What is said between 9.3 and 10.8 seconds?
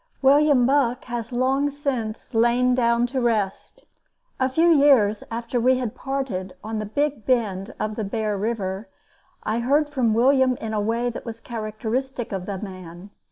I heard from William in